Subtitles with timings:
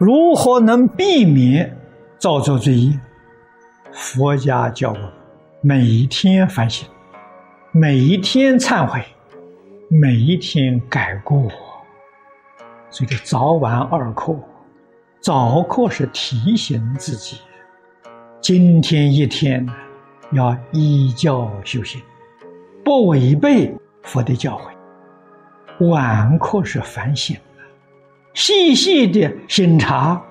[0.00, 1.76] 如何能避免
[2.18, 2.98] 造作罪业？
[3.92, 5.12] 佛家教我们
[5.60, 6.88] 每一天反省，
[7.70, 9.04] 每一天忏悔，
[9.90, 11.42] 每一天改过。
[12.88, 14.34] 所以这早晚二课，
[15.20, 17.36] 早课是提醒自己，
[18.40, 19.68] 今天一天
[20.32, 22.00] 要依教修行，
[22.82, 23.70] 不违背
[24.04, 24.58] 佛的教
[25.78, 27.36] 诲；晚课是反省。
[28.34, 30.22] 细细的审查，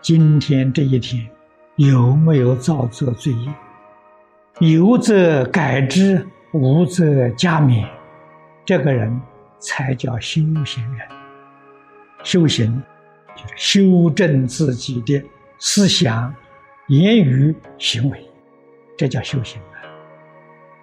[0.00, 1.28] 今天这一天
[1.76, 3.52] 有没有造作罪业？
[4.60, 7.86] 有则改之，无则加勉。
[8.64, 9.20] 这个人
[9.58, 11.06] 才叫修行人。
[12.24, 12.82] 修行
[13.36, 15.22] 就是修正自己的
[15.58, 16.34] 思想、
[16.88, 18.18] 言语、行为，
[18.96, 19.60] 这叫修行！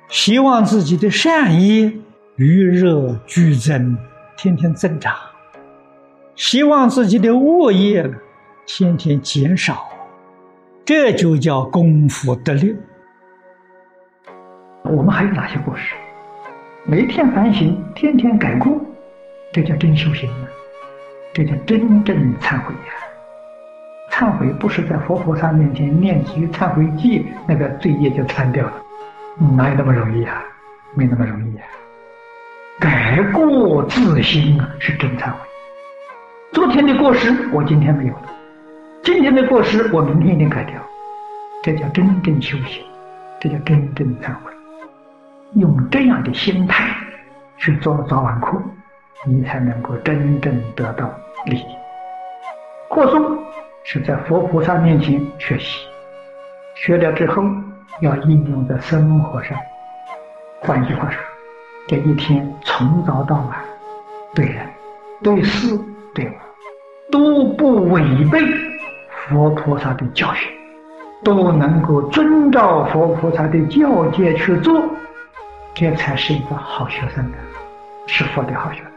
[0.08, 1.92] 希望自己的善业
[2.36, 2.86] 与日
[3.26, 3.98] 俱增，
[4.38, 5.16] 天天增长。
[6.36, 8.10] 希望自己的恶业
[8.66, 9.88] 天天减少，
[10.84, 12.76] 这就叫功夫得力。
[14.84, 15.94] 我们还有哪些过失？
[16.86, 18.76] 每天反省，天天改过，
[19.52, 20.48] 这叫真修行呢？
[21.34, 22.94] 这叫真正忏悔呀！
[24.12, 28.74] 忏悔不是在佛菩萨面前念几句忏悔偈，那个罪业就忏掉了，
[29.56, 30.44] 哪有那么容易啊？
[30.96, 31.64] 没那么容易啊！
[32.80, 35.38] 改过自新啊，是真忏悔。
[36.54, 38.30] 昨天的过失我今天没有了，
[39.04, 40.76] 今天的过失我明天一定改掉，
[41.64, 42.86] 这叫真正修行，
[43.40, 44.52] 这叫真正忏悔。
[45.56, 46.96] 用这样的心态
[47.58, 48.62] 去做早晚课，
[49.26, 51.12] 你才能够真正得到
[51.46, 51.66] 利益。
[52.88, 53.36] 过诵
[53.84, 55.88] 是在佛菩萨面前学习，
[56.76, 57.44] 学了之后
[58.02, 59.58] 要应用在生活上。
[60.62, 61.20] 换句话说，
[61.88, 63.58] 这一天从早到晚，
[64.36, 64.68] 对人
[65.24, 65.80] 对事。
[66.16, 66.43] 对吧？
[67.14, 68.02] 都不违
[68.32, 68.40] 背
[69.08, 70.52] 佛菩萨的教训，
[71.24, 74.84] 都能够遵照佛菩萨的教诫去做，
[75.76, 77.38] 这才是一个好学生的，
[78.08, 78.88] 是佛的好学生。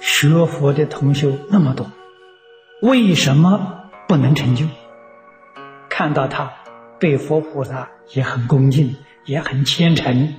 [0.00, 1.86] 学佛的同修那么多，
[2.82, 4.66] 为什么不能成就？
[5.88, 6.50] 看到他
[6.98, 10.34] 对佛菩萨也很恭敬，也很虔诚，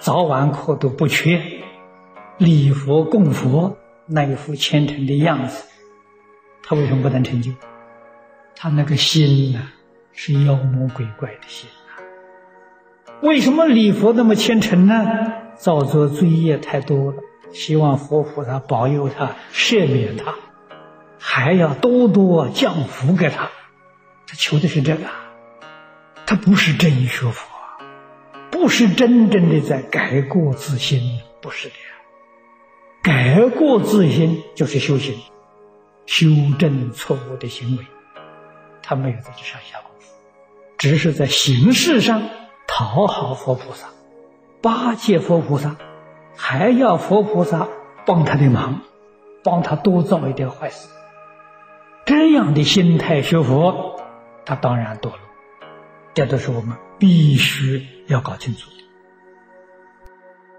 [0.00, 1.40] 早晚课都不缺，
[2.38, 3.76] 礼佛供佛。
[4.12, 5.64] 那一副虔诚的样子，
[6.64, 7.52] 他为什么不能成就？
[8.56, 9.70] 他那个心呢，
[10.12, 12.02] 是妖魔鬼怪的心啊！
[13.22, 15.06] 为什么礼佛那么虔诚呢？
[15.54, 17.22] 造作罪业太多了，
[17.52, 20.34] 希望佛菩萨保佑他、赦免他，
[21.18, 23.50] 还要多多降福给他。
[24.26, 25.04] 他求的是这个，
[26.26, 27.46] 他不是真学佛，
[28.50, 31.74] 不是真正的在改过自新，不是的。
[33.02, 35.18] 改过自新就是修行，
[36.04, 36.26] 修
[36.58, 37.86] 正错误的行为，
[38.82, 40.12] 他没有在这上下功夫，
[40.76, 42.22] 只是在形式上
[42.68, 43.88] 讨好佛菩萨，
[44.60, 45.76] 巴结佛菩萨，
[46.36, 47.68] 还要佛菩萨
[48.04, 48.82] 帮他的忙，
[49.42, 50.88] 帮他多造一点坏事。
[52.04, 53.98] 这样的心态学佛，
[54.44, 55.18] 他当然堕落。
[56.12, 58.76] 这都是我们必须要搞清楚的。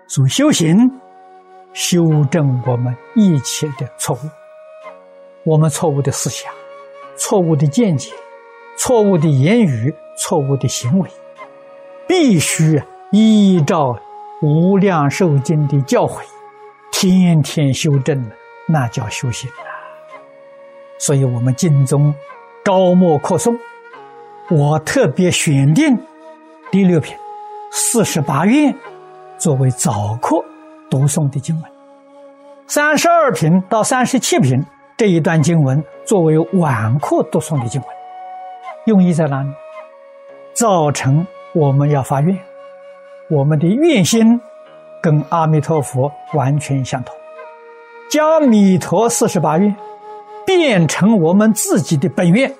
[0.07, 1.00] 所修行。
[1.74, 4.30] 修正我们一切的错误，
[5.44, 6.52] 我们错误的思想、
[7.16, 8.12] 错误的见解、
[8.78, 11.10] 错误的言语、错误的行为，
[12.08, 12.81] 必须
[13.12, 13.94] 依照
[14.42, 16.22] 《无量寿经》的教诲，
[16.92, 18.30] 天天修正，
[18.68, 19.72] 那叫修行啊！
[20.98, 22.14] 所以，我们经中
[22.66, 23.58] 高默扩诵，
[24.50, 25.98] 我特别选定
[26.70, 27.18] 第六篇
[27.72, 28.76] 四十八愿
[29.38, 30.44] 作为早课。
[30.91, 31.72] 读诵的经文，
[32.68, 34.62] 三十二品到三十七品
[34.98, 37.89] 这一段经文作为晚课读诵的经文，
[38.88, 39.50] 用意在哪里？
[40.54, 42.38] 造成我们要发愿，
[43.30, 44.38] 我们的愿心
[45.01, 47.16] 跟阿弥陀佛完全相同，
[48.10, 49.74] 将弥陀四十八愿
[50.45, 52.54] 变成我们自己的本愿，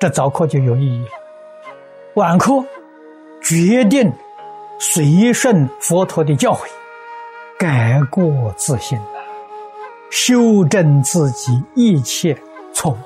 [0.00, 1.10] 这早课就有意义了。
[2.14, 2.52] 晚课
[3.40, 4.12] 决定
[4.80, 6.68] 随顺佛陀的教诲。
[7.58, 8.98] 改过自新，
[10.10, 12.36] 修正自己一切
[12.72, 12.98] 错误。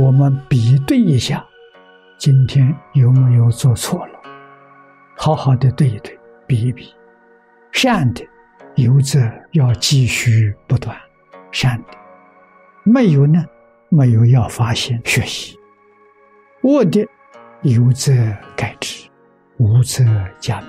[0.00, 1.44] 我们比对一下，
[2.18, 4.20] 今天有没有做错了？
[5.16, 6.94] 好好的对一对，比一比。
[7.72, 8.22] 善的
[8.74, 9.18] 有则
[9.52, 10.94] 要继续不断，
[11.50, 11.98] 善的
[12.84, 13.44] 没有呢，
[13.88, 15.58] 没有要发现学习。
[16.62, 17.06] 恶的
[17.62, 18.12] 有则
[18.54, 19.08] 改之，
[19.56, 20.04] 无则
[20.38, 20.66] 加勉，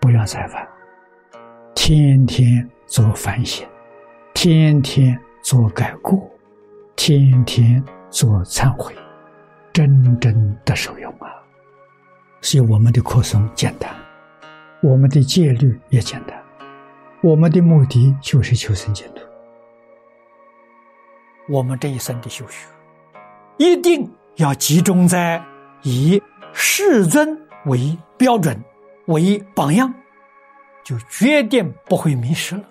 [0.00, 0.66] 不要再犯。
[1.92, 3.66] 天天做反省，
[4.32, 6.24] 天天做改过，
[6.94, 8.94] 天天做忏悔，
[9.72, 11.26] 真正的受用啊！
[12.42, 13.92] 所以我们的课诵简单，
[14.84, 16.40] 我们的戒律也简单，
[17.24, 19.22] 我们的目的就是求生净土。
[21.48, 22.68] 我们这一生的修学，
[23.56, 25.44] 一定要集中在
[25.82, 26.22] 以
[26.52, 28.56] 世尊为标准、
[29.06, 29.92] 为榜样，
[30.82, 32.62] 就决定不会迷失了。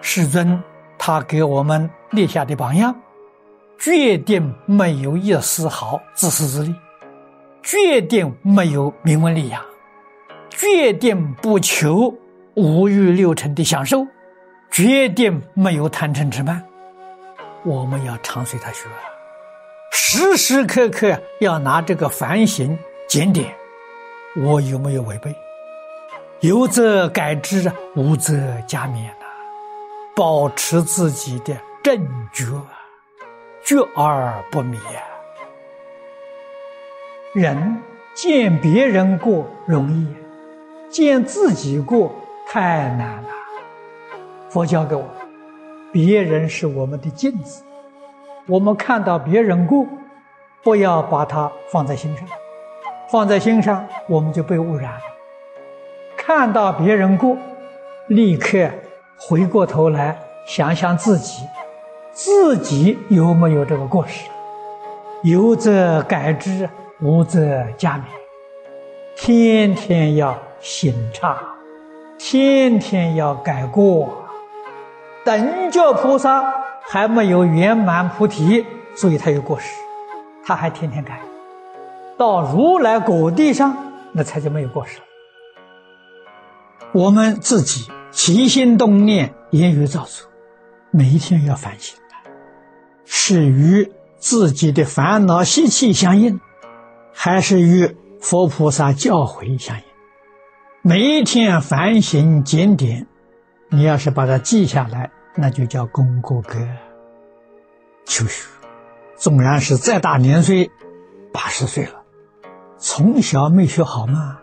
[0.00, 0.62] 世尊
[0.98, 2.94] 他给我们立下的榜样，
[3.78, 6.74] 决定没有一丝毫自私自利，
[7.62, 9.64] 决定没有名闻利养，
[10.50, 12.12] 决定不求
[12.54, 14.06] 五欲六尘的享受，
[14.70, 16.62] 决定没有贪嗔痴慢。
[17.64, 18.88] 我们要常随他学，
[19.92, 22.76] 时时刻刻要拿这个反省
[23.08, 23.54] 检点，
[24.36, 25.32] 我有没有违背？
[26.42, 28.36] 有则改之，无则
[28.66, 29.26] 加勉呐。
[30.16, 32.60] 保持自己的正觉，
[33.64, 34.76] 觉而不迷。
[37.32, 37.80] 人
[38.12, 40.04] 见别人过容易，
[40.90, 42.12] 见自己过
[42.48, 43.28] 太难了。
[44.48, 45.04] 佛教给我。
[45.92, 47.62] 别人是我们的镜子，
[48.48, 49.86] 我们看到别人过，
[50.64, 52.26] 不要把它放在心上，
[53.08, 55.11] 放在心上我们就被污染了。
[56.34, 57.36] 看到别人过，
[58.06, 58.66] 立刻
[59.18, 61.46] 回过头来想想自己，
[62.10, 64.24] 自己有没有这个过失？
[65.22, 66.68] 有则改之，
[67.02, 68.04] 无则加勉。
[69.14, 71.36] 天天要省察，
[72.18, 74.08] 天天要改过。
[75.24, 76.42] 等觉菩萨
[76.80, 78.64] 还没有圆满菩提，
[78.96, 79.66] 所以他有过失，
[80.46, 81.20] 他还天天改。
[82.16, 83.76] 到如来果地上，
[84.12, 85.04] 那才叫没有过失了。
[86.94, 90.28] 我们自己起心动念、言语造作，
[90.90, 92.30] 每一天要反省的，
[93.06, 96.38] 是与自己的烦恼习气相应，
[97.14, 99.82] 还是与佛菩萨教诲相应？
[100.82, 103.06] 每一天反省检点。
[103.70, 106.58] 你要是把它记下来，那就叫功过格。
[108.04, 108.46] 求学，
[109.16, 110.70] 纵然是再大年岁，
[111.32, 112.02] 八十岁了，
[112.76, 114.40] 从小没学好吗？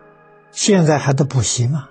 [0.49, 1.88] 现在还得补习吗？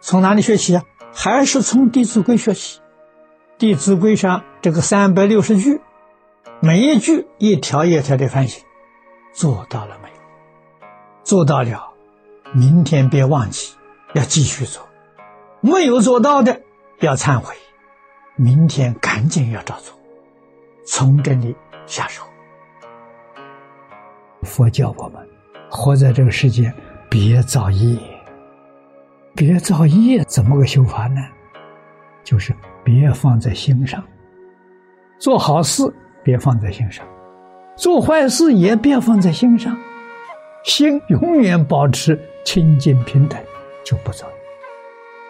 [0.00, 0.84] 从哪里学习啊？
[1.12, 2.78] 还是从《弟子规》学习，
[3.58, 5.80] 《弟子规》上这个三百六十句，
[6.60, 8.62] 每一句一条一条的反省，
[9.32, 10.16] 做到了没有？
[11.24, 11.92] 做到了，
[12.52, 13.74] 明天别忘记，
[14.14, 14.86] 要继续做。
[15.60, 16.60] 没有做到的，
[17.00, 17.56] 要忏悔，
[18.36, 19.98] 明天赶紧要照做，
[20.86, 21.56] 从这里
[21.86, 22.22] 下手。
[24.42, 25.28] 佛教我们
[25.68, 26.72] 活在这个世界，
[27.10, 27.98] 别造业，
[29.38, 31.24] 别造业，怎么个修法呢？
[32.24, 32.52] 就是
[32.82, 34.02] 别放在心上，
[35.20, 35.84] 做好事
[36.24, 37.06] 别放在心上，
[37.76, 39.78] 做坏事也别放在心上，
[40.64, 43.38] 心永远保持清净平等，
[43.84, 44.26] 就不造。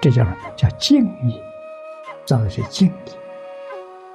[0.00, 0.36] 这叫什么？
[0.56, 1.38] 叫敬意，
[2.24, 3.10] 造的是敬意。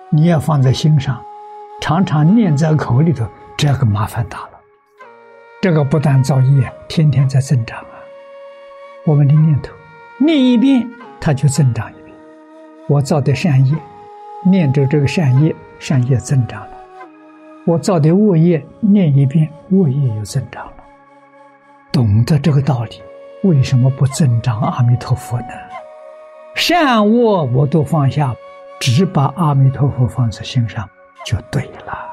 [0.10, 1.24] 你要放在心上，
[1.82, 4.60] 常常念在口里头，这个麻烦大了。
[5.62, 7.86] 这个不但造业，天天在增长啊。
[9.06, 9.72] 我们的念头
[10.24, 10.90] 念一遍，
[11.20, 12.16] 它就增长一遍。
[12.88, 13.76] 我造的善业，
[14.46, 16.78] 念着这个善业，善业增长了；
[17.66, 20.74] 我造的恶业，念一遍，恶业又增长了。
[21.92, 23.02] 懂得这个道理，
[23.44, 25.48] 为什么不增长阿弥陀佛呢？
[26.56, 28.34] 善恶我都放下，
[28.80, 30.90] 只把阿弥陀佛放在心上，
[31.26, 32.13] 就对了。